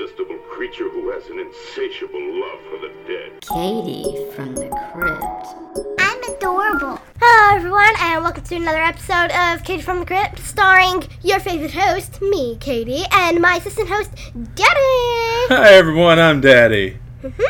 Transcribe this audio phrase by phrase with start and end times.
[0.00, 3.40] irresistible creature who has an insatiable love for the dead.
[3.42, 5.98] Katie from the crypt.
[6.00, 6.98] I'm adorable.
[7.20, 11.72] Hello, everyone, and welcome to another episode of Katie from the Crypt, starring your favorite
[11.72, 14.10] host, me, Katie, and my assistant host,
[14.54, 15.48] Daddy.
[15.52, 16.96] Hi everyone, I'm Daddy.
[17.22, 17.44] Mhm.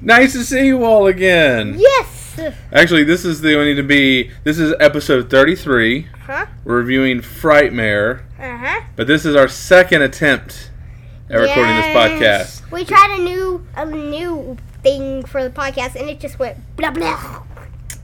[0.00, 1.76] Nice to see you all again.
[1.78, 2.40] Yes.
[2.72, 4.30] Actually, this is the only to be.
[4.42, 6.08] This is episode 33.
[6.26, 6.46] Huh?
[6.64, 8.80] We're reviewing Frightmare, Uh huh.
[8.96, 10.70] but this is our second attempt
[11.32, 12.70] at recording this podcast.
[12.70, 16.90] We tried a new a new thing for the podcast, and it just went blah
[16.90, 17.42] blah.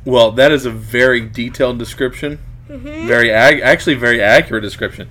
[0.04, 2.38] Well, that is a very detailed description.
[2.68, 3.06] Mm-hmm.
[3.06, 5.08] Very ag- actually very accurate description.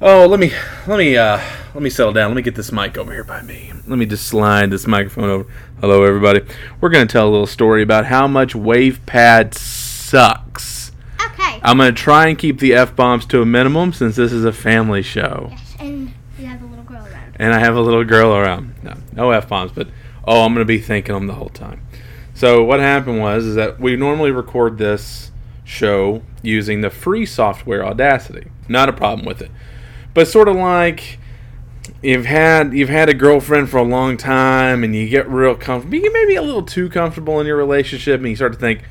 [0.00, 0.52] Oh, let me
[0.86, 1.40] let me uh
[1.74, 2.30] let me settle down.
[2.30, 3.72] Let me get this mic over here by me.
[3.86, 5.46] Let me just slide this microphone over.
[5.80, 6.42] Hello everybody.
[6.80, 10.92] We're going to tell a little story about how much WavePad sucks.
[11.32, 11.60] Okay.
[11.62, 14.44] I'm going to try and keep the F bombs to a minimum since this is
[14.44, 15.48] a family show.
[15.50, 17.29] Yes, and you have a little girl around.
[17.40, 18.74] And I have a little girl around.
[18.82, 19.88] No, no F bombs, but
[20.26, 21.80] oh, I'm to be thinking them the whole time.
[22.34, 25.30] So what happened was is that we normally record this
[25.64, 28.50] show using the free software Audacity.
[28.68, 29.50] Not a problem with it.
[30.12, 31.18] But sort of like
[32.02, 35.94] you've had you've had a girlfriend for a long time and you get real comfortable.
[35.94, 38.82] You get maybe a little too comfortable in your relationship and you start to think,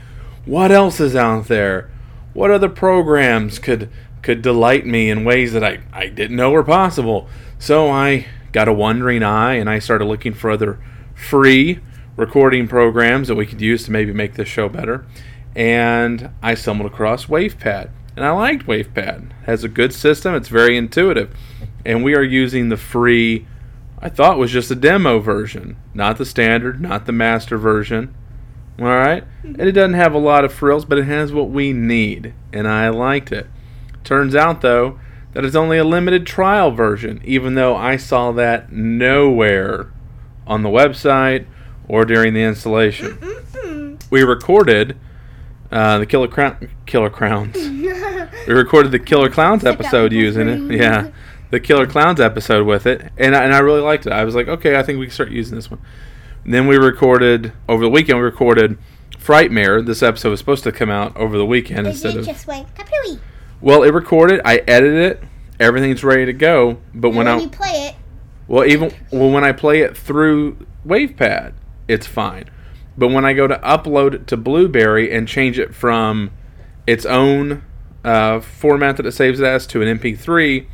[0.46, 1.92] what else is out there?
[2.34, 3.92] What other programs could
[4.24, 7.30] could delight me in ways that I, I didn't know were possible?
[7.60, 10.80] So I got a wandering eye and I started looking for other
[11.16, 11.80] free
[12.16, 15.06] recording programs that we could use to maybe make this show better.
[15.56, 17.92] And I stumbled across WavePad.
[18.16, 19.30] And I liked WavePad.
[19.30, 21.34] It has a good system, it's very intuitive.
[21.86, 23.46] And we are using the free
[24.02, 28.16] I thought was just a demo version, not the standard, not the master version.
[28.80, 29.26] All right?
[29.44, 32.66] And it doesn't have a lot of frills, but it has what we need, and
[32.66, 33.48] I liked it.
[34.06, 35.00] Turns out though
[35.34, 39.92] that it's only a limited trial version, even though I saw that nowhere
[40.48, 41.46] on the website
[41.88, 43.18] or during the installation.
[44.12, 44.98] We recorded
[45.72, 47.56] uh, the Killer Crown, Killer Crowns.
[47.58, 50.76] we recorded the Killer Clowns episode using it.
[50.80, 51.12] Yeah,
[51.52, 54.12] the Killer Clowns episode with it, and I, and I really liked it.
[54.14, 55.80] I was like, okay, I think we can start using this one.
[56.44, 58.18] And then we recorded over the weekend.
[58.18, 58.80] We recorded
[59.16, 59.86] Frightmare.
[59.86, 62.26] This episode was supposed to come out over the weekend It instead did of.
[62.26, 63.20] just went kapooey.
[63.62, 64.42] Well, it recorded.
[64.46, 65.24] I edited it.
[65.60, 66.80] Everything's ready to go.
[66.94, 67.96] But And when when I you play it,
[68.48, 71.54] well, even well, when I play it through WavePad,
[71.88, 72.46] it's fine.
[72.98, 76.32] But when I go to upload it to Blubrry and change it from
[76.88, 77.64] its own
[78.04, 80.66] uh, format that it saves it as to an MP3,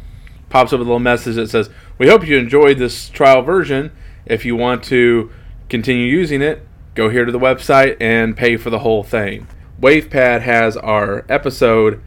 [0.49, 3.91] pops up a little message that says, "We hope you enjoyed this trial version.
[4.25, 5.31] If you want to
[5.69, 9.47] continue using it, go here to the website and pay for the whole thing."
[9.81, 12.01] WavePad has our episode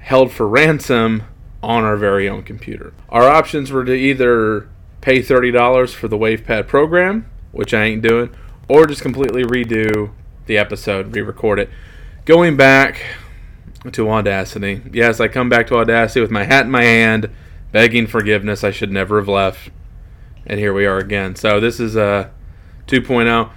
[0.00, 1.22] held for ransom
[1.62, 2.92] on our very own computer.
[3.08, 4.68] Our options were to either
[5.00, 8.30] pay $30 for the WavePad program, which I ain't doing,
[8.68, 10.10] or just completely redo
[10.46, 11.70] the episode, re record it.
[12.24, 13.02] Going back
[13.92, 14.82] to Audacity.
[14.92, 17.30] Yes, I come back to Audacity with my hat in my hand,
[17.72, 18.62] begging forgiveness.
[18.62, 19.70] I should never have left.
[20.46, 21.34] And here we are again.
[21.36, 22.28] So this is uh,
[22.86, 23.50] 2.0.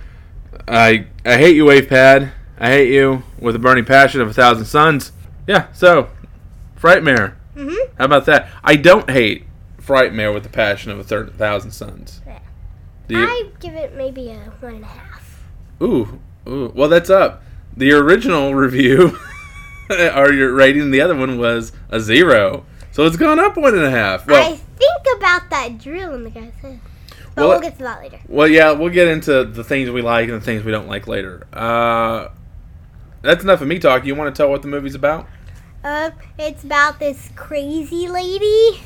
[0.67, 2.31] I I hate you, WavePad.
[2.57, 5.11] I hate you with a burning passion of a thousand suns.
[5.47, 6.09] Yeah, so
[6.83, 7.33] Frightmare.
[7.55, 7.75] Mhm.
[7.97, 8.49] How about that?
[8.63, 9.45] I don't hate
[9.81, 12.19] Frightmare with the passion of a thir- thousand suns.
[13.07, 13.19] Yeah.
[13.25, 15.43] I give it maybe a one and a half.
[15.81, 16.71] Ooh, ooh.
[16.75, 17.41] Well, that's up.
[17.75, 19.17] The original review,
[19.89, 22.65] or your rating, the other one was a zero.
[22.91, 24.27] So it's gone up one and a half.
[24.27, 26.79] Well, I think about that drill in the guy's head.
[27.35, 28.19] But Well, we'll get to that later.
[28.27, 31.07] Well, yeah, we'll get into the things we like and the things we don't like
[31.07, 31.45] later.
[31.51, 32.27] Uh,
[33.21, 34.07] that's enough of me talking.
[34.07, 35.27] You want to tell what the movie's about?
[35.83, 38.81] Uh, it's about this crazy lady,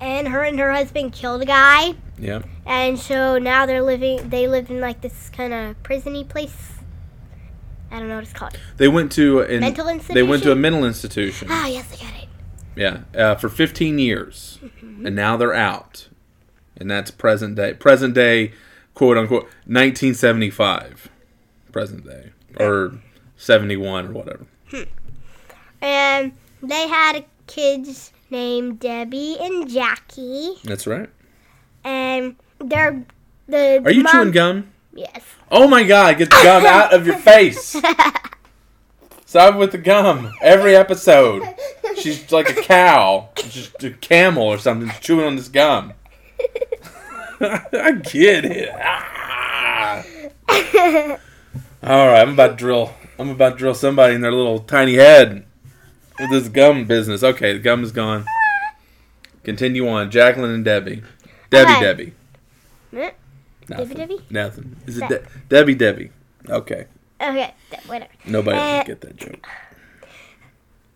[0.00, 2.42] and her and her husband killed a guy, Yeah.
[2.64, 4.28] and so now they're living.
[4.28, 6.74] They live in like this kind of prisony place.
[7.90, 8.56] I don't know what it's called.
[8.76, 10.14] They went to an, Mental institution.
[10.14, 11.48] They went to a mental institution.
[11.50, 12.28] Ah, yes, I got it.
[12.76, 16.08] Yeah, uh, for 15 years, and now they're out,
[16.76, 17.74] and that's present day.
[17.74, 18.52] Present day,
[18.94, 21.08] quote unquote, 1975.
[21.72, 22.94] Present day or
[23.36, 24.46] 71 or whatever.
[25.84, 26.32] And
[26.62, 31.10] they had kids named Debbie and Jackie, That's right.
[31.84, 33.04] and they're
[33.46, 33.82] the.
[33.84, 34.72] Are you mom- chewing gum?
[34.94, 35.22] Yes.
[35.50, 37.76] Oh my god, get the gum out of your face.
[39.26, 40.32] Stop with the gum.
[40.40, 41.42] Every episode.
[41.98, 43.28] She's like a cow.
[43.36, 45.92] Just a camel or something chewing on this gum.
[47.40, 48.70] I get it.
[48.74, 50.02] Ah.
[51.84, 55.44] Alright, I'm about to drill I'm about to drill somebody in their little tiny head
[56.18, 57.22] this gum business.
[57.22, 58.24] Okay, the gum is gone.
[59.42, 60.10] Continue on.
[60.10, 61.02] Jacqueline and Debbie.
[61.50, 61.80] Debbie Okay.
[61.80, 62.12] Debbie.
[62.96, 63.10] Eh,
[63.68, 63.96] Nothing.
[63.96, 64.20] Debbie?
[64.30, 64.76] Nothing.
[64.86, 65.74] Is it De- De- Debbie?
[65.74, 66.10] Debbie.
[66.48, 66.86] Okay.
[67.20, 68.10] Okay, th- whatever.
[68.26, 69.46] Nobody Uh, can get that joke.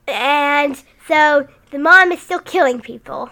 [0.07, 3.31] And so the mom is still killing people.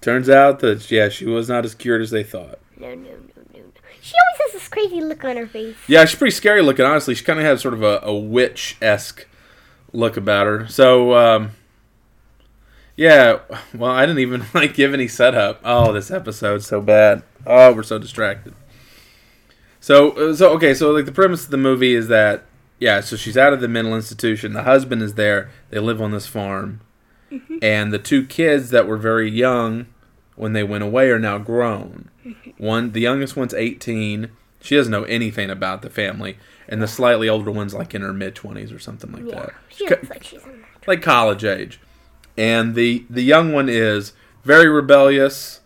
[0.00, 2.58] Turns out that yeah, she was not as cured as they thought.
[2.78, 3.60] No, no, no, no, no.
[4.00, 5.76] She always has this crazy look on her face.
[5.86, 6.84] Yeah, she's pretty scary looking.
[6.84, 9.26] Honestly, she kind of has sort of a, a witch esque
[9.92, 10.68] look about her.
[10.68, 11.50] So, um,
[12.96, 13.38] yeah.
[13.74, 15.60] Well, I didn't even like give any setup.
[15.64, 17.22] Oh, this episode's so bad.
[17.46, 18.54] Oh, we're so distracted.
[19.80, 20.74] So, uh, so okay.
[20.74, 22.44] So, like the premise of the movie is that
[22.78, 23.00] yeah.
[23.00, 24.52] So she's out of the mental institution.
[24.52, 25.50] The husband is there.
[25.70, 26.80] They live on this farm,
[27.62, 29.86] and the two kids that were very young
[30.34, 32.10] when they went away are now grown.
[32.58, 34.30] One, the youngest one's 18.
[34.60, 36.36] She doesn't know anything about the family,
[36.68, 39.54] and the slightly older one's like in her mid 20s or something like Yeah, that,
[39.68, 41.80] she looks like she's in like college age.
[42.36, 44.12] And the the young one is
[44.44, 45.60] very rebellious.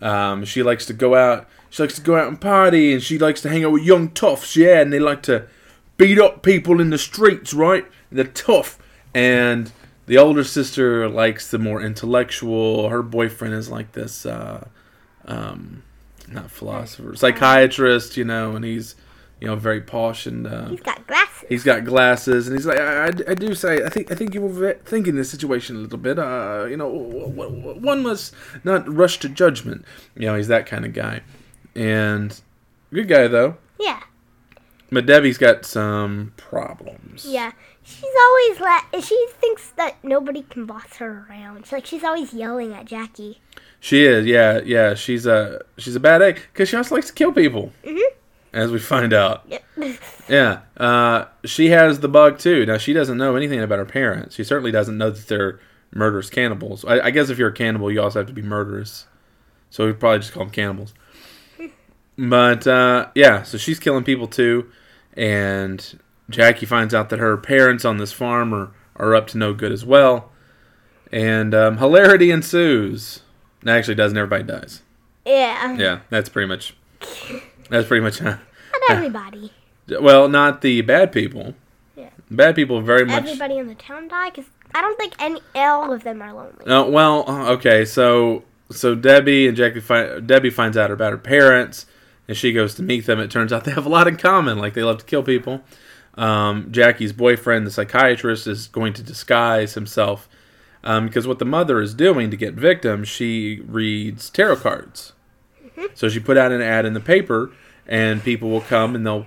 [0.00, 1.48] Um, she likes to go out.
[1.70, 4.10] She likes to go out and party, and she likes to hang out with young
[4.10, 4.56] toughs.
[4.56, 5.46] Yeah, and they like to
[5.96, 7.86] beat up people in the streets, right?
[8.10, 8.78] They're tough.
[9.14, 9.72] And
[10.06, 12.88] the older sister likes the more intellectual.
[12.88, 14.66] Her boyfriend is like this, uh,
[15.26, 15.82] um,
[16.28, 18.94] not philosopher, psychiatrist, you know, and he's,
[19.42, 21.44] you know, very posh and uh, He's got glasses.
[21.48, 24.34] he's got glasses, and he's like, I, I, I do say, I think, I think
[24.34, 26.18] you were thinking this situation a little bit.
[26.18, 29.84] Uh, you know, w- w- one must not rush to judgment.
[30.14, 31.22] You know, he's that kind of guy,
[31.74, 32.40] and
[32.92, 33.56] good guy though.
[33.80, 34.00] Yeah,
[34.92, 37.26] But Debbie's got some problems.
[37.26, 37.52] yeah.
[37.84, 41.64] She's always la- She thinks that nobody can boss her around.
[41.64, 43.40] She's like she's always yelling at Jackie.
[43.80, 44.94] She is, yeah, yeah.
[44.94, 47.98] She's a she's a bad egg because she also likes to kill people, Mhm.
[48.52, 49.50] As we find out.
[50.28, 52.64] Yeah, uh, she has the bug too.
[52.64, 54.36] Now she doesn't know anything about her parents.
[54.36, 55.58] She certainly doesn't know that they're
[55.92, 56.84] murderous cannibals.
[56.84, 59.06] I, I guess if you're a cannibal, you also have to be murderous.
[59.70, 60.94] So we'd probably just call them cannibals.
[62.16, 64.70] But uh, yeah, so she's killing people too,
[65.14, 65.98] and
[66.30, 69.72] Jackie finds out that her parents on this farm are, are up to no good
[69.72, 70.30] as well,
[71.10, 73.20] and um, hilarity ensues.
[73.66, 74.82] Actually, doesn't everybody dies?
[75.24, 75.74] yeah.
[75.76, 76.76] Yeah, that's pretty much.
[77.72, 78.20] That's pretty much.
[78.20, 78.38] Not
[78.90, 79.50] everybody.
[79.88, 81.54] Well, not the bad people.
[81.96, 82.10] Yeah.
[82.30, 83.24] Bad people very much.
[83.24, 86.66] Everybody in the town die because I don't think any all of them are lonely.
[86.66, 91.18] Uh, well, uh, okay, so so Debbie and Jackie find Debbie finds out about her
[91.18, 91.86] parents,
[92.28, 93.18] and she goes to meet them.
[93.18, 94.58] It turns out they have a lot in common.
[94.58, 95.62] Like they love to kill people.
[96.14, 100.28] Um, Jackie's boyfriend, the psychiatrist, is going to disguise himself
[100.84, 105.14] um, because what the mother is doing to get victims, she reads tarot cards.
[105.94, 107.52] So she put out an ad in the paper,
[107.86, 109.26] and people will come and they'll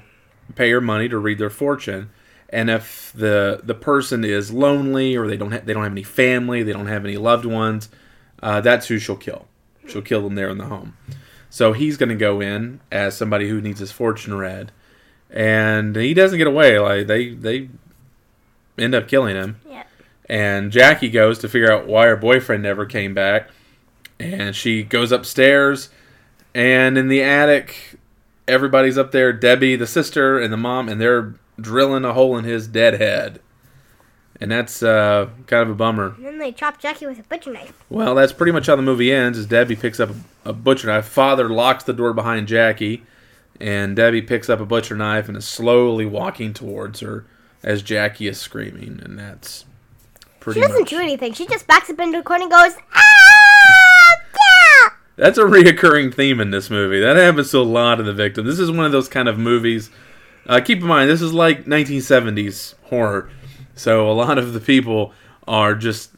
[0.55, 2.09] pay her money to read their fortune.
[2.49, 6.03] And if the the person is lonely or they don't ha- they don't have any
[6.03, 7.89] family, they don't have any loved ones,
[8.41, 9.47] uh, that's who she'll kill.
[9.87, 10.95] She'll kill them there in the home.
[11.49, 14.71] So he's going to go in as somebody who needs his fortune read,
[15.29, 16.77] and he doesn't get away.
[16.79, 17.69] Like they they
[18.77, 19.59] end up killing him.
[19.67, 19.83] Yeah.
[20.29, 23.49] And Jackie goes to figure out why her boyfriend never came back.
[24.19, 25.89] And she goes upstairs,
[26.55, 27.99] and in the attic,
[28.47, 32.45] everybody's up there Debbie, the sister, and the mom, and they're drilling a hole in
[32.45, 33.41] his dead head.
[34.39, 36.13] And that's uh, kind of a bummer.
[36.15, 37.83] And then they chop Jackie with a butcher knife.
[37.89, 39.37] Well, that's pretty much how the movie ends.
[39.37, 40.09] Is Debbie picks up
[40.45, 41.05] a, butcher knife.
[41.05, 43.03] Father locks the door behind Jackie,
[43.59, 47.25] and Debbie picks up a butcher knife and is slowly walking towards her
[47.63, 49.65] as Jackie is screaming, and that's
[50.39, 50.61] pretty.
[50.61, 50.89] She doesn't much.
[50.89, 51.33] do anything.
[51.33, 53.14] She just backs up into a corner and goes, ah.
[55.15, 56.99] That's a reoccurring theme in this movie.
[56.99, 58.47] That happens to a lot of the victims.
[58.47, 59.89] This is one of those kind of movies.
[60.45, 63.29] Uh, keep in mind, this is like 1970s horror,
[63.75, 65.13] so a lot of the people
[65.47, 66.11] are just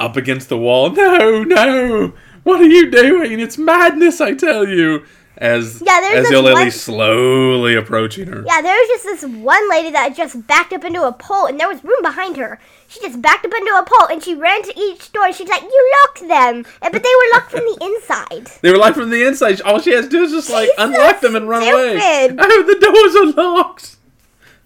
[0.00, 0.90] up against the wall.
[0.90, 3.40] No, no, what are you doing?
[3.40, 5.04] It's madness, I tell you.
[5.36, 8.44] As Yeah, as Yolele one- slowly approaching her.
[8.46, 11.58] Yeah, there was just this one lady that just backed up into a pole, and
[11.58, 12.60] there was room behind her.
[12.86, 15.48] She just backed up into a pole, and she ran to each door, and she's
[15.48, 18.50] like, "You locked them," and, but they were locked from the inside.
[18.62, 19.60] They were locked from the inside.
[19.62, 21.98] All she has to do is just like She's so unlock them and run away.
[21.98, 22.38] stupid.
[22.40, 23.96] Oh, the doors are locked.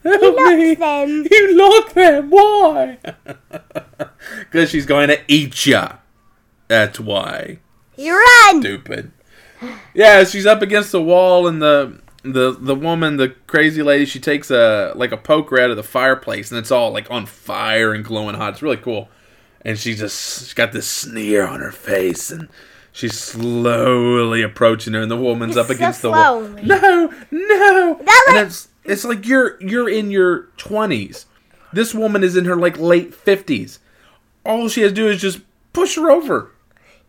[0.05, 0.69] Help You me.
[0.77, 1.27] locked them.
[1.31, 2.31] You lock them.
[2.31, 2.99] Why?
[4.41, 5.93] Because she's going to eat ya.
[6.69, 7.59] That's why.
[7.97, 8.61] You run.
[8.61, 9.13] Stupid.
[9.95, 14.21] Yeah, she's up against the wall, and the the the woman, the crazy lady, she
[14.21, 17.93] takes a like a poker out of the fireplace, and it's all like on fire
[17.93, 18.55] and glowing hot.
[18.55, 19.09] It's really cool.
[19.65, 22.49] And she just she's got this sneer on her face, and
[22.93, 26.43] she's slowly approaching her, and the woman's up So against the wall.
[26.43, 28.01] No, no.
[28.01, 31.27] Like- it's it's like you're you're in your twenties.
[31.73, 33.79] This woman is in her like late fifties.
[34.45, 35.41] All she has to do is just
[35.73, 36.53] push her over.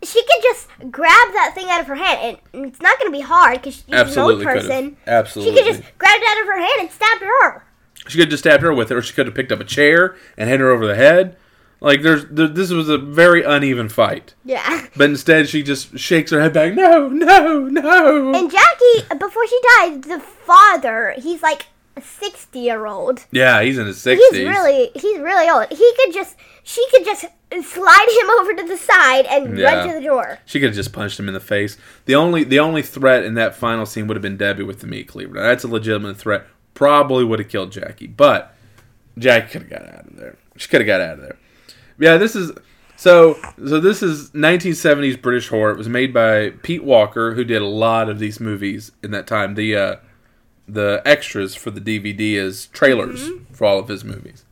[0.03, 3.17] She could just grab that thing out of her hand, and it's not going to
[3.17, 4.69] be hard because she's Absolutely an old could've.
[4.69, 4.97] person.
[5.07, 5.51] Absolutely.
[5.55, 7.65] She could just grab it out of her hand and stab her.
[8.07, 9.65] She could have just stabbed her with it, or she could have picked up a
[9.65, 11.35] chair and hit her over the head.
[11.81, 14.87] Like there's, there, this was a very uneven fight, Yeah.
[14.97, 16.73] but instead she just shakes her head back.
[16.73, 18.33] No, no, no.
[18.35, 21.67] And Jackie, before she died, the father, he's like
[21.99, 23.25] a sixty-year-old.
[23.31, 24.27] yeah, he's in his sixties.
[24.31, 25.67] He's really, he's really old.
[25.69, 27.25] He could just, she could just
[27.61, 29.73] slide him over to the side and Yeah.
[29.75, 30.39] run to the door.
[30.45, 31.77] She could have just punched him in the face.
[32.05, 34.87] The only the only threat in that final scene would have been Debbie with the
[34.87, 35.35] meat cleaver.
[35.35, 36.45] Now, that's a legitimate threat.
[36.73, 38.55] Probably would have killed Jackie, but
[39.17, 40.37] Jackie could have got out of there.
[40.57, 41.37] She could have got out of there.
[41.99, 42.51] Yeah, this is
[42.95, 43.37] so.
[43.57, 45.71] So this is 1970s British horror.
[45.71, 49.27] It was made by Pete Walker, who did a lot of these movies in that
[49.27, 49.55] time.
[49.55, 49.95] The uh,
[50.73, 53.53] the extras for the DVD is trailers Mm-hmm.
[53.53, 54.45] for all of his movies.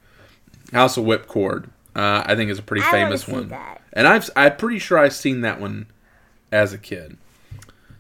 [0.74, 3.50] House of Whipcord, uh, I think, is a pretty I famous one.
[3.50, 3.82] that.
[3.94, 5.88] And I've I'm pretty sure I've seen that one
[6.52, 7.18] as a kid.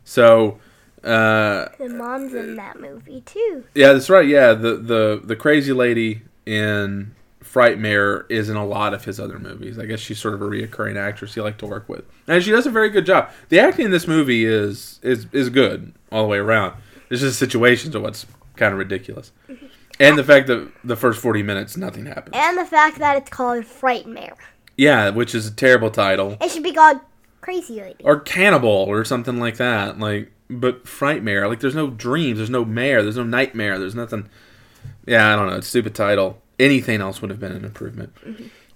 [0.03, 0.59] So
[1.03, 3.63] uh, The mom's in that movie too.
[3.75, 4.27] yeah, that's right.
[4.27, 9.39] Yeah, the the the crazy lady in Frightmare is in a lot of his other
[9.39, 9.79] movies.
[9.79, 12.51] I guess she's sort of a reoccurring actress he liked to work with, and she
[12.51, 13.29] does a very good job.
[13.49, 16.75] The acting in this movie is is is good all the way around.
[17.09, 19.31] It's just situations are what's kind of ridiculous,
[19.99, 22.35] and the fact that the first forty minutes nothing happens.
[22.35, 24.35] And the fact that it's called Frightmare.
[24.77, 26.37] Yeah, which is a terrible title.
[26.41, 26.99] It should be called
[27.41, 28.03] Crazy Lady.
[28.03, 29.99] or cannibal or something like that.
[29.99, 31.47] Like, but frightmare.
[31.47, 32.37] Like, there's no dreams.
[32.37, 33.01] There's no mare.
[33.01, 33.79] There's no nightmare.
[33.79, 34.29] There's nothing.
[35.05, 35.55] Yeah, I don't know.
[35.55, 36.41] It's a stupid title.
[36.59, 38.13] Anything else would have been an improvement.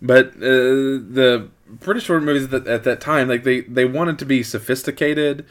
[0.01, 4.25] But uh, the British horror movies at, at that time, like they they wanted to
[4.25, 5.45] be sophisticated,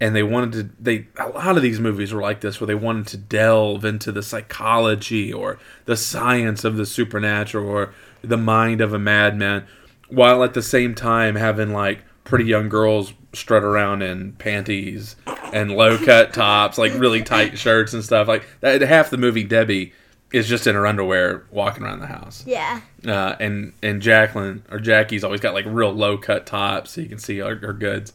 [0.00, 0.82] and they wanted to.
[0.82, 4.12] They a lot of these movies were like this, where they wanted to delve into
[4.12, 9.66] the psychology or the science of the supernatural or the mind of a madman,
[10.08, 15.16] while at the same time having like pretty young girls strut around in panties
[15.52, 18.26] and low cut tops, like really tight shirts and stuff.
[18.26, 19.92] Like that, half the movie, Debbie
[20.32, 22.44] is just in her underwear walking around the house.
[22.46, 22.80] Yeah.
[23.06, 27.08] Uh, and and Jacqueline or Jackie's always got like real low cut tops, so you
[27.08, 28.12] can see her, her goods.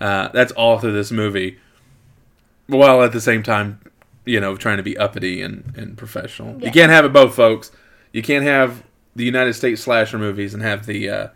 [0.00, 1.58] Uh, that's all through this movie,
[2.66, 3.80] while at the same time,
[4.24, 6.60] you know, trying to be uppity and, and professional.
[6.62, 7.72] You can't have it both, folks.
[8.12, 8.84] You can't have
[9.16, 11.28] the United States slasher movies and have the uh,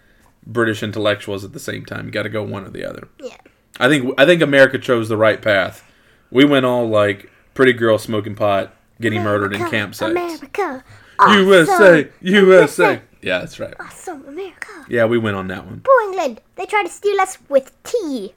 [0.46, 2.06] British intellectuals at the same time.
[2.06, 3.08] You got to go one or the other.
[3.20, 3.36] Yeah.
[3.80, 5.82] I think I think America chose the right path.
[6.30, 10.10] We went all like pretty girl smoking pot, getting murdered in campsites.
[10.10, 10.84] America.
[11.30, 12.12] USA, Awesome.
[12.20, 13.00] USA.
[13.22, 13.74] Yeah, that's right.
[13.78, 14.66] Awesome America.
[14.88, 15.80] Yeah, we went on that one.
[15.80, 16.40] Poor England.
[16.56, 18.34] They tried to steal us with tea.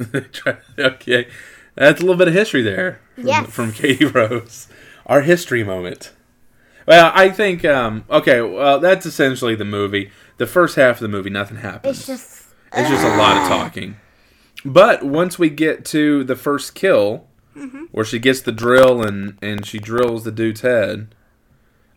[0.78, 1.28] okay,
[1.74, 3.00] that's a little bit of history there.
[3.14, 3.50] From, Yes.
[3.50, 4.68] From Katie Rose,
[5.06, 6.12] our history moment.
[6.86, 8.40] Well, I think um, okay.
[8.40, 10.10] Well, that's essentially the movie.
[10.36, 11.98] The first half of the movie, nothing happens.
[11.98, 12.42] It's just.
[12.72, 13.96] It's just a lot of talking.
[14.64, 17.26] But once we get to the first kill,
[17.90, 21.14] where she gets the drill and and she drills the dude's head,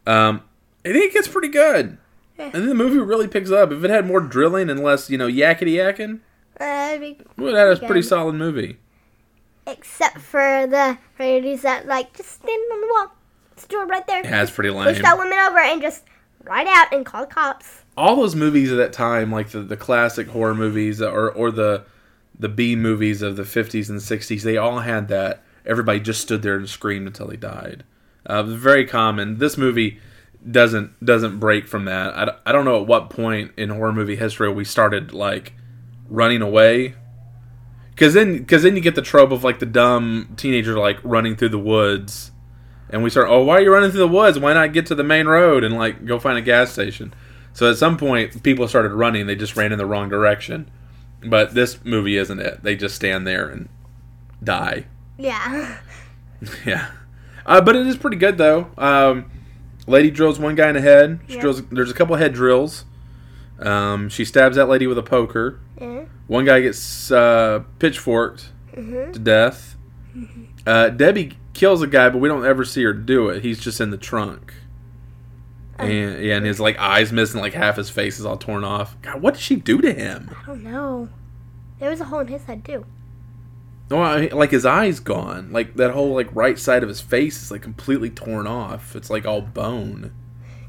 [0.08, 0.42] um,
[0.86, 1.98] I think it gets pretty good.
[2.38, 3.72] And then the movie really picks up.
[3.72, 6.22] If it had more drilling and less, you know, yakety yakking,
[6.60, 8.78] Uh, be- we would have had a pretty solid movie.
[9.68, 13.12] except for the ladies that like just stand on the wall.
[13.54, 14.24] It's door right there.
[14.24, 15.02] Yeah, it's pretty Push lame.
[15.02, 16.04] that woman over and just
[16.44, 17.84] ride out and call the cops.
[17.98, 21.84] All those movies of that time, like the, the classic horror movies or or the
[22.38, 25.44] the B movies of the fifties and sixties, they all had that.
[25.66, 27.84] Everybody just stood there and screamed until they died.
[28.26, 29.38] Uh, very common.
[29.40, 30.00] This movie
[30.50, 32.16] doesn't doesn't break from that.
[32.18, 35.54] I, I don't know at what point in horror movie history we started like
[36.10, 36.96] running away.
[37.96, 41.36] Cause then, cause then you get the trope of like the dumb teenager like running
[41.36, 42.32] through the woods,
[42.90, 43.28] and we start.
[43.30, 44.40] Oh, why are you running through the woods?
[44.40, 47.14] Why not get to the main road and like go find a gas station?
[47.54, 49.28] So at some point, people started running.
[49.28, 50.72] They just ran in the wrong direction.
[51.22, 52.64] But this movie isn't it.
[52.64, 53.68] They just stand there and
[54.44, 54.86] die.
[55.18, 55.78] Yeah.
[56.66, 56.92] Yeah.
[57.46, 58.72] Uh, but it is pretty good though.
[58.78, 59.30] Um,
[59.88, 61.20] lady drills one guy in the head.
[61.28, 61.42] She Yeah.
[61.42, 61.62] drills.
[61.66, 62.86] There's a couple head drills.
[63.60, 65.60] Um, she stabs that lady with a poker.
[65.80, 66.06] Yeah.
[66.28, 69.14] One guy gets uh, pitchforked Mhm.
[69.14, 69.76] to death.
[70.66, 73.44] Uh, Debbie kills a guy, but we don't ever see her do it.
[73.44, 74.54] He's just in the trunk.
[75.78, 78.98] And yeah, and his like eyes missing, like half his face is all torn off.
[79.02, 80.30] God, what did she do to him?
[80.44, 81.08] I don't know.
[81.80, 82.86] There was a hole in his head too.
[83.90, 85.52] No, I, like his eyes gone.
[85.54, 88.94] Like that whole like right side of his face is like completely torn off.
[88.96, 90.12] It's like all bone.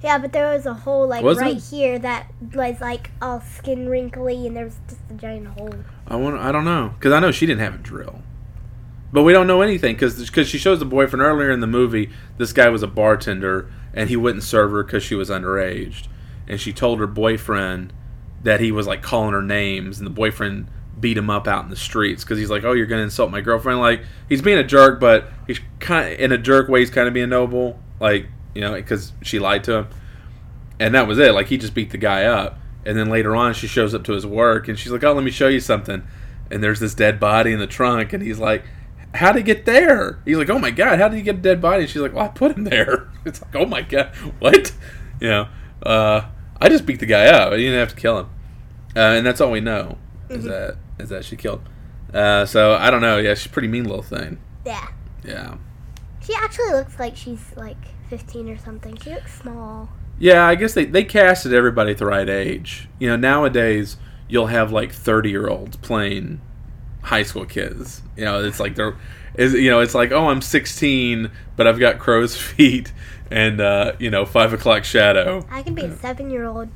[0.03, 1.63] Yeah, but there was a hole like Was right it?
[1.65, 5.75] here that was like all skin wrinkly, and there was just a giant hole.
[6.07, 6.39] I want.
[6.39, 8.23] I don't know because I know she didn't have a drill,
[9.13, 12.11] but we don't know anything because she shows the boyfriend earlier in the movie.
[12.39, 16.07] This guy was a bartender and he wouldn't serve her because she was underage,
[16.49, 17.93] and she told her boyfriend
[18.43, 21.71] that he was like calling her names, and the boyfriend beat him up out in
[21.71, 24.65] the streets because he's like, "Oh, you're gonna insult my girlfriend." Like he's being a
[24.65, 26.81] jerk, but he's kind of, in a jerk way.
[26.81, 29.89] He's kind of being noble, like you know, because she lied to him,
[30.79, 31.33] and that was it.
[31.35, 34.13] Like he just beat the guy up, and then later on, she shows up to
[34.13, 36.03] his work, and she's like, "Oh, let me show you something,"
[36.51, 38.65] and there's this dead body in the trunk, and he's like.
[39.13, 40.21] How did he get there?
[40.25, 41.81] He's like, oh my god, how did he get a dead body?
[41.83, 43.09] And she's like, well, I put him there.
[43.25, 44.73] It's like, oh my god, what?
[45.21, 45.49] You know,
[45.83, 46.27] uh,
[46.61, 47.53] I just beat the guy up.
[47.53, 48.27] I didn't have to kill him,
[48.95, 51.61] uh, and that's all we know is that is that she killed.
[52.15, 53.19] Uh, so I don't know.
[53.19, 54.39] Yeah, she's a pretty mean little thing.
[54.65, 54.87] Yeah.
[55.25, 55.57] Yeah,
[56.21, 57.77] She actually looks like she's like
[58.11, 58.97] 15 or something.
[58.99, 59.89] She looks small.
[60.19, 60.45] yeah.
[60.47, 62.89] I guess they they casted everybody at the right age.
[62.99, 63.97] You know, nowadays
[64.29, 66.41] you'll have like thirty year olds playing
[67.03, 68.03] high school kids.
[68.17, 68.97] You know, it's like they're
[69.35, 72.93] is you know it's like oh I'm 16 but I've got crow's feet
[73.31, 75.47] and uh, you know five o'clock shadow.
[75.51, 76.69] I can be a seven year old.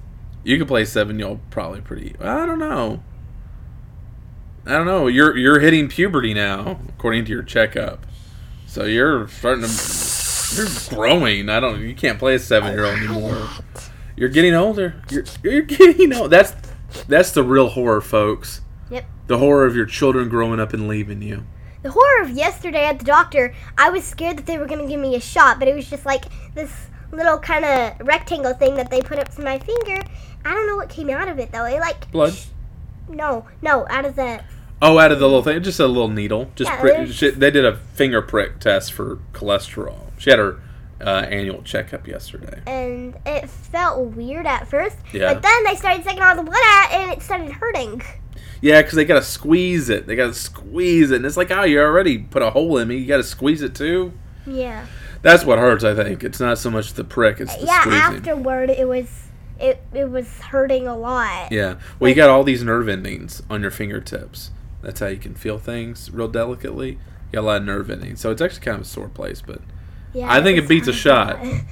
[0.44, 2.14] You can play seven year old probably pretty.
[2.20, 3.02] I don't know.
[4.66, 5.08] I don't know.
[5.08, 8.06] You're you're hitting puberty now, according to your checkup.
[8.66, 9.68] So you're starting to
[10.56, 11.49] you're growing.
[11.49, 11.80] I don't.
[11.80, 13.49] You can't play a seven year old anymore.
[14.16, 15.02] You're getting older.
[15.11, 16.30] You're you're getting old.
[16.30, 16.54] That's
[17.08, 18.61] that's the real horror, folks.
[18.90, 19.04] Yep.
[19.26, 21.44] The horror of your children growing up and leaving you.
[21.82, 24.88] The horror of yesterday at the doctor, I was scared that they were going to
[24.88, 28.75] give me a shot, but it was just like this little kind of rectangle thing
[28.76, 30.02] that they put up to my finger.
[30.44, 31.64] I don't know what came out of it though.
[31.64, 32.34] It like Blood.
[33.08, 34.42] no, no, out of the
[34.82, 36.50] Oh, out of the little thing, just a little needle.
[36.54, 40.03] Just Yeah, prick, she, they did a finger prick test for cholesterol.
[40.18, 40.61] She had her
[41.00, 42.62] uh, annual checkup yesterday.
[42.66, 44.97] and it felt weird at first.
[45.12, 45.35] Yeah.
[45.35, 48.02] But then they started sucking all the blood out and it started hurting.
[48.61, 50.06] Yeah, because they gotta squeeze it.
[50.06, 52.97] They gotta squeeze it, and it's like, oh, you already put a hole in me.
[52.97, 54.14] You gotta squeeze it too.
[54.47, 54.87] Yeah.
[55.21, 55.85] That's what hurts.
[55.85, 58.00] I think it's not so much the prick; it's the yeah, squeezing.
[58.00, 59.25] afterward it was
[59.59, 61.52] it it was hurting a lot.
[61.52, 61.76] Yeah.
[61.99, 64.50] Well, you got all these nerve endings on your fingertips.
[64.83, 66.90] That's how you can feel things real delicately.
[66.92, 69.42] You got a lot of nerve endings, so it's actually kind of a sore place.
[69.42, 69.61] But
[70.14, 71.38] Yeah, I think it beats a shot.
[71.38, 71.64] hurting a lot.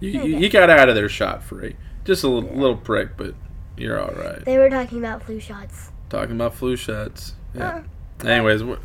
[0.00, 1.76] You, you, you got out of there shot free.
[2.04, 3.34] Just a little, little prick, but
[3.76, 4.44] you're all right.
[4.44, 5.90] They were talking about flu shots.
[6.08, 7.34] Talking about flu shots.
[7.54, 7.82] Yeah.
[8.24, 8.76] Uh, Anyways, yeah,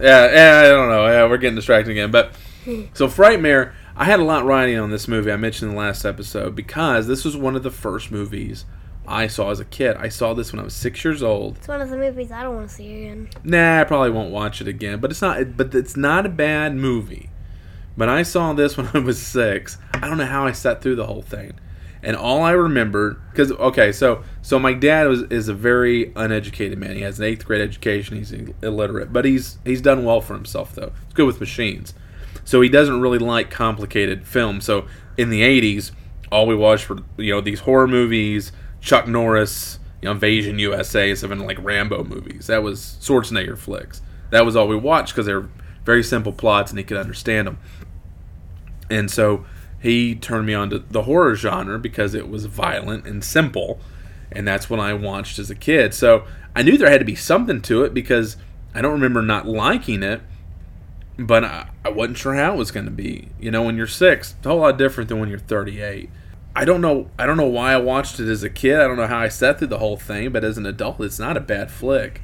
[0.00, 1.06] yeah, I don't know.
[1.06, 2.10] Yeah, we're getting distracted again.
[2.10, 2.34] But
[2.94, 5.32] so Frightmare, I had a lot riding on this movie.
[5.32, 8.64] I mentioned in the last episode because this was one of the first movies
[9.08, 9.96] I saw as a kid.
[9.96, 11.56] I saw this when I was six years old.
[11.56, 13.30] It's one of the movies I don't want to see again.
[13.42, 15.00] Nah, I probably won't watch it again.
[15.00, 15.56] But it's not.
[15.56, 17.30] But it's not a bad movie.
[17.96, 19.78] But I saw this when I was six.
[19.94, 21.58] I don't know how I sat through the whole thing.
[22.02, 26.78] And all I remembered, because okay, so so my dad was is a very uneducated
[26.78, 26.94] man.
[26.94, 28.16] He has an eighth grade education.
[28.16, 30.92] He's illiterate, but he's he's done well for himself though.
[31.06, 31.94] He's good with machines,
[32.44, 34.64] so he doesn't really like complicated films.
[34.64, 35.90] So in the '80s,
[36.30, 41.10] all we watched were you know these horror movies, Chuck Norris, you know, Invasion USA,
[41.10, 42.46] and something like Rambo movies.
[42.46, 44.02] That was Schwarzenegger flicks.
[44.30, 45.48] That was all we watched because they're
[45.84, 47.58] very simple plots and he could understand them.
[48.90, 49.44] And so
[49.80, 53.80] he turned me on to the horror genre because it was violent and simple.
[54.30, 55.94] And that's what I watched as a kid.
[55.94, 58.36] So I knew there had to be something to it because
[58.74, 60.20] I don't remember not liking it,
[61.18, 63.28] but I, I wasn't sure how it was going to be.
[63.40, 66.10] You know, when you're six, it's a whole lot different than when you're 38.
[66.54, 67.08] I don't know.
[67.18, 68.80] I don't know why I watched it as a kid.
[68.80, 71.18] I don't know how I sat through the whole thing, but as an adult, it's
[71.18, 72.20] not a bad flick.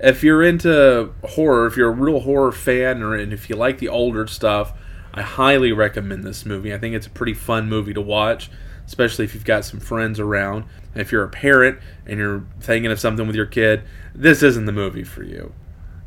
[0.00, 3.78] If you're into horror, if you're a real horror fan, or and if you like
[3.78, 4.72] the older stuff,
[5.12, 6.72] I highly recommend this movie.
[6.72, 8.50] I think it's a pretty fun movie to watch,
[8.86, 10.64] especially if you've got some friends around.
[10.94, 13.82] If you're a parent and you're thinking of something with your kid,
[14.14, 15.52] this isn't the movie for you.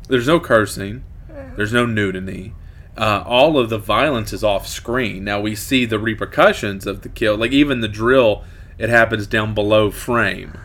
[0.08, 1.04] There's no cursing,
[1.56, 2.52] there's no nudity.
[2.96, 5.24] Uh, all of the violence is off screen.
[5.24, 7.36] Now we see the repercussions of the kill.
[7.36, 8.44] Like even the drill,
[8.78, 10.58] it happens down below frame.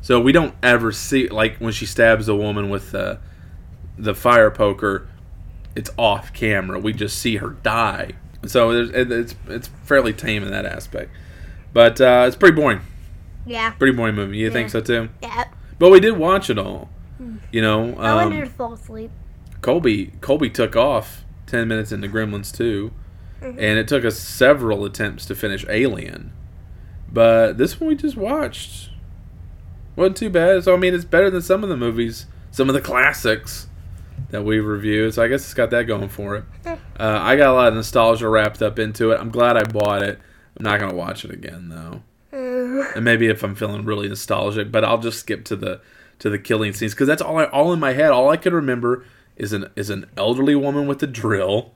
[0.00, 3.18] So we don't ever see like when she stabs a woman with the
[3.98, 5.06] the fire poker
[5.74, 6.78] it's off camera.
[6.78, 8.12] We just see her die.
[8.46, 11.10] So it's it's fairly tame in that aspect,
[11.72, 12.80] but uh, it's pretty boring.
[13.46, 13.70] Yeah.
[13.70, 14.38] Pretty boring movie.
[14.38, 15.08] You think so too?
[15.22, 15.44] Yeah.
[15.78, 16.88] But we did watch it all.
[17.52, 19.10] You know, I wanted to um, fall asleep.
[19.60, 22.92] Colby Colby took off ten minutes into Gremlins two,
[23.40, 26.32] and it took us several attempts to finish Alien.
[27.12, 28.90] But this one we just watched
[29.94, 30.64] wasn't too bad.
[30.64, 33.68] So I mean, it's better than some of the movies, some of the classics
[34.30, 35.12] that we've reviewed.
[35.14, 36.44] So I guess it's got that going for it.
[37.00, 39.18] Uh, I got a lot of nostalgia wrapped up into it.
[39.18, 40.20] I'm glad I bought it.
[40.56, 42.02] I'm not gonna watch it again though.
[42.94, 45.80] And maybe if I'm feeling really nostalgic, but I'll just skip to the
[46.20, 48.10] to the killing scenes because that's all I, all in my head.
[48.10, 49.04] All I could remember
[49.42, 51.72] is an is an elderly woman with a drill,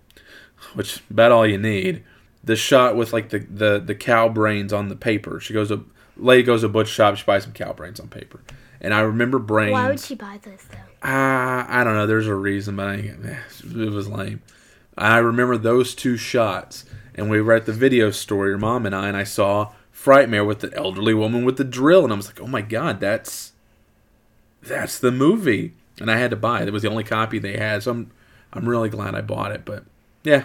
[0.74, 2.04] which about all you need.
[2.44, 5.40] The shot with like the the the cow brains on the paper.
[5.40, 5.82] She goes a
[6.16, 7.16] lady goes to a butcher shop.
[7.16, 8.40] She buys some cow brains on paper,
[8.80, 9.72] And I remember brains.
[9.72, 11.08] Why would she buy this though?
[11.08, 12.06] Uh, I don't know.
[12.06, 12.94] There's a reason, but I,
[13.64, 14.42] it was lame.
[14.96, 18.94] I remember those two shots, and we were at the video store, your mom and
[18.94, 22.28] I, and I saw Frightmare with the elderly woman with the drill, and I was
[22.28, 23.52] like, oh my god, that's
[24.62, 26.68] that's the movie, and I had to buy it.
[26.68, 28.10] It was the only copy they had, so I'm
[28.52, 29.64] I'm really glad I bought it.
[29.64, 29.84] But
[30.22, 30.44] yeah,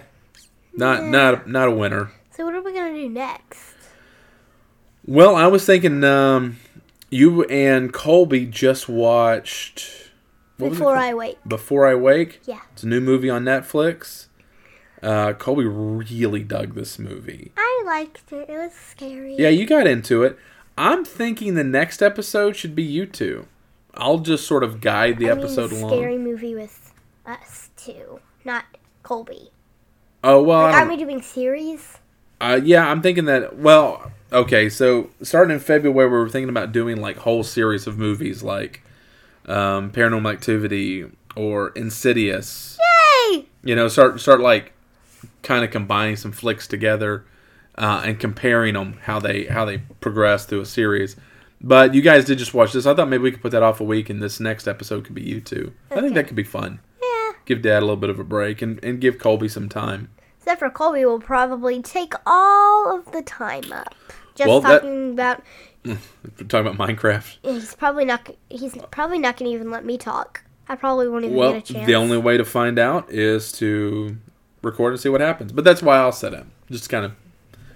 [0.74, 2.12] not not not a winner.
[2.32, 3.76] So what are we gonna do next?
[5.06, 6.58] Well, I was thinking, um,
[7.10, 10.10] you and Colby just watched.
[10.58, 10.96] Before?
[10.96, 11.38] I wait.
[11.48, 12.40] Before I Wake.
[12.46, 12.62] Yeah.
[12.74, 14.28] It's a new movie on Netflix.
[15.02, 17.52] Uh, Colby really dug this movie.
[17.58, 18.48] I liked it.
[18.48, 19.36] It was scary.
[19.38, 20.38] Yeah, you got into it.
[20.78, 23.48] I'm thinking the next episode should be you two.
[23.96, 25.92] I'll just sort of guide the I mean, episode along.
[25.92, 26.94] scary movie with
[27.26, 28.66] us too, not
[29.04, 29.52] Colby.
[30.24, 31.98] Oh well, Like, are we doing series?
[32.40, 33.58] Uh, yeah, I'm thinking that.
[33.58, 37.98] Well, okay, so starting in February, we were thinking about doing like whole series of
[37.98, 38.84] movies, like
[39.46, 42.78] um, Paranormal Activity or Insidious.
[43.32, 43.46] Yay!
[43.64, 44.74] You know, start start like
[45.44, 47.26] kind of combining some flicks together
[47.78, 51.16] uh, and comparing them how they how they progress through a series.
[51.64, 52.86] But you guys did just watch this.
[52.88, 55.14] I thought maybe we could put that off a week, and this next episode could
[55.16, 55.74] be you two.
[55.92, 56.80] I think that could be fun.
[57.02, 57.32] Yeah.
[57.46, 60.10] Give Dad a little bit of a break and, and give Colby some time.
[60.40, 63.94] Except for Colby will probably take all of the time up.
[64.34, 65.44] Just Well, that- talking about
[66.48, 67.38] talking about Minecraft.
[67.44, 70.44] he's probably not he's probably not gonna even let me talk.
[70.70, 71.86] I probably won't even Well, get a chance.
[71.88, 74.18] the only way to find out is to
[74.64, 75.52] record and see what happens.
[75.52, 77.14] But that's why I'll set him, just kind of,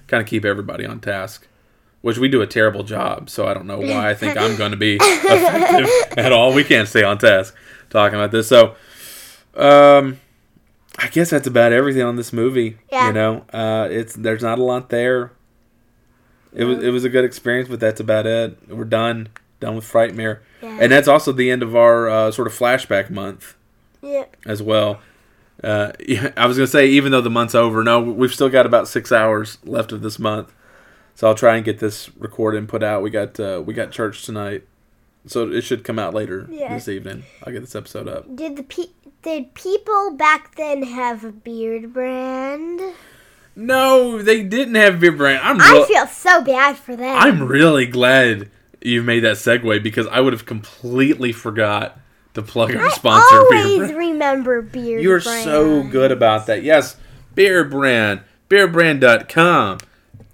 [0.07, 1.47] kind of keep everybody on task,
[2.05, 3.31] which we do a terrible job.
[3.31, 6.53] So I don't know why I think I'm going to be effective at all.
[6.53, 7.55] We can't stay on task
[7.89, 8.47] talking about this.
[8.47, 8.75] So,
[9.55, 10.19] um,
[10.99, 12.77] I guess that's about everything on this movie.
[12.91, 13.07] Yeah.
[13.07, 15.31] You know, uh, it's there's not a lot there.
[16.53, 18.55] It was it was a good experience, but that's about it.
[18.69, 20.77] We're done done with Frightmare, Yeah.
[20.81, 23.55] and that's also the end of our uh, sort of flashback month
[24.03, 24.25] yeah.
[24.45, 25.01] as well.
[25.63, 25.91] Uh,
[26.37, 29.11] I was gonna say even though the month's over, no, we've still got about six
[29.11, 30.53] hours left of this month,
[31.15, 33.01] so I'll try and get this recorded and put out.
[33.01, 34.63] We got uh, we got church tonight,
[35.25, 36.73] so it should come out later Yeah.
[36.75, 37.23] this evening.
[37.43, 38.35] I'll get this episode up.
[38.35, 42.79] Did the pe- did people back then have a beard brand?
[43.55, 45.39] No, they didn't have beer brand.
[45.41, 47.17] I'm I feel so bad for them.
[47.17, 48.51] I'm really glad
[48.81, 51.97] you made that segue because I would have completely forgot
[52.33, 53.43] to plug our I sponsor.
[53.49, 53.95] Beer always Brand.
[53.97, 55.01] remember beard.
[55.01, 56.63] You're so good about that.
[56.63, 56.97] Yes,
[57.33, 59.77] Beer Brand, beardbrand.com.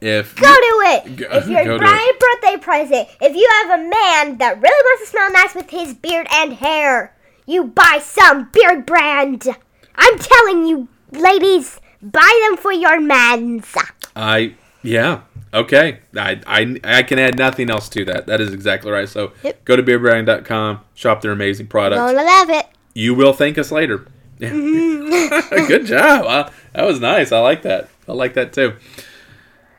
[0.01, 1.15] If Go to it.
[1.15, 5.09] Go- if to Brian birthday present, if you have a man that really wants to
[5.11, 9.47] smell nice with his beard and hair, you buy some beard brand.
[9.95, 13.73] I'm telling you, ladies, buy them for your mans.
[14.15, 15.21] I yeah
[15.53, 18.25] okay I, I I can add nothing else to that.
[18.25, 19.07] That is exactly right.
[19.07, 19.63] So Yep.
[19.65, 21.99] go to beardbrand.com, shop their amazing products.
[21.99, 22.65] Gonna love it.
[22.95, 24.07] You will thank us later.
[24.39, 25.65] Mm-hmm.
[25.67, 26.51] Good job.
[26.73, 27.31] That was nice.
[27.31, 27.89] I like that.
[28.07, 28.73] I like that too.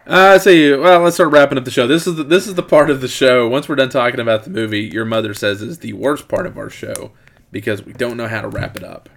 [0.04, 0.74] Uh, let's see.
[0.74, 1.86] Well, let's start wrapping up the show.
[1.86, 3.48] This is the, this is the part of the show.
[3.48, 6.58] Once we're done talking about the movie, your mother says is the worst part of
[6.58, 7.12] our show
[7.52, 9.08] because we don't know how to wrap it up.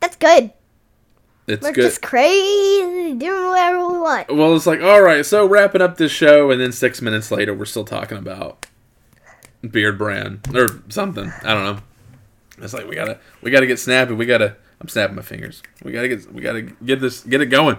[0.00, 0.52] That's good.
[1.46, 1.82] It's We're good.
[1.82, 4.34] just crazy, doing whatever we want.
[4.34, 7.52] Well, it's like, all right, so wrapping up this show, and then six minutes later,
[7.54, 8.66] we're still talking about
[9.70, 11.30] beard brand or something.
[11.42, 11.82] I don't know.
[12.64, 14.14] It's like we gotta, we gotta get snappy.
[14.14, 14.56] We gotta.
[14.80, 15.62] I'm snapping my fingers.
[15.82, 17.76] We gotta get, we gotta get this, get it going.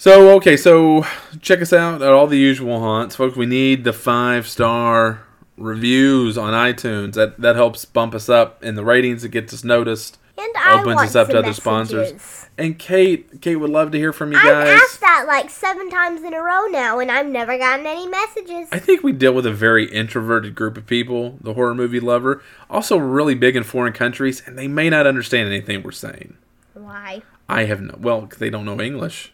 [0.00, 1.04] So okay, so
[1.42, 3.36] check us out at all the usual haunts, folks.
[3.36, 5.22] We need the five star
[5.56, 7.14] reviews on iTunes.
[7.14, 9.24] That that helps bump us up in the ratings.
[9.24, 10.16] It gets us noticed.
[10.38, 12.12] And I Opens want us up to other sponsors.
[12.12, 12.46] messages.
[12.56, 14.68] And Kate, Kate would love to hear from you guys.
[14.68, 18.06] I've asked that like seven times in a row now, and I've never gotten any
[18.06, 18.68] messages.
[18.70, 22.40] I think we deal with a very introverted group of people, the horror movie lover.
[22.70, 26.36] Also, really big in foreign countries, and they may not understand anything we're saying.
[26.74, 27.22] Why?
[27.48, 29.32] I have no, well, 'cause they don't know English.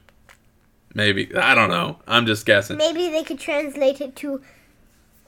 [0.94, 1.34] Maybe.
[1.34, 1.98] I don't know.
[2.06, 2.76] I'm just guessing.
[2.76, 4.40] Maybe they could translate it to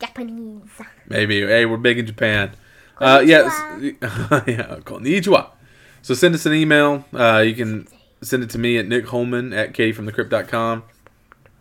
[0.00, 0.62] Japanese.
[1.08, 1.40] Maybe.
[1.40, 2.52] Hey, we're big in Japan.
[2.98, 3.52] Uh, yes.
[4.46, 5.50] yeah, konnichiwa.
[6.02, 7.04] So send us an email.
[7.12, 7.88] Uh, you can
[8.22, 10.84] send it to me at Nick Holman at KatieFromTheCrypt.com.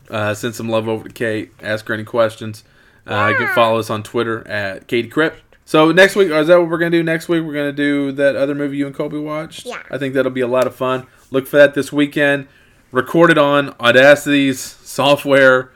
[0.09, 1.51] Uh, send some love over to Kate.
[1.61, 2.63] Ask her any questions.
[3.07, 5.41] Uh, You can follow us on Twitter at Katie Crypt.
[5.65, 7.43] So next week, is that what we're going to do next week?
[7.43, 9.65] We're going to do that other movie you and Colby watched?
[9.65, 9.81] Yeah.
[9.89, 11.07] I think that'll be a lot of fun.
[11.31, 12.47] Look for that this weekend
[12.91, 15.71] recorded on Audacity's software,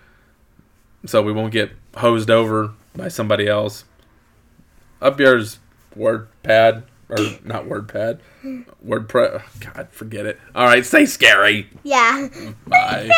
[1.06, 3.86] so we won't get hosed over by somebody else.
[5.02, 5.60] Up yours,
[5.96, 8.20] WordPad or not WordPad,
[8.86, 9.42] WordPress.
[9.60, 10.40] God, forget it.
[10.54, 11.70] All right, say scary.
[11.84, 12.30] Yeah.
[12.68, 13.10] Bye.